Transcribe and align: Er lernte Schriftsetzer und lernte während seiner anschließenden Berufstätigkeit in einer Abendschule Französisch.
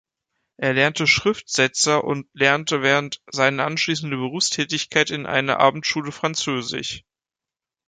Er 0.57 0.73
lernte 0.73 1.05
Schriftsetzer 1.05 2.03
und 2.03 2.27
lernte 2.33 2.81
während 2.81 3.21
seiner 3.31 3.65
anschließenden 3.67 4.19
Berufstätigkeit 4.19 5.11
in 5.11 5.27
einer 5.27 5.59
Abendschule 5.59 6.11
Französisch. 6.11 7.03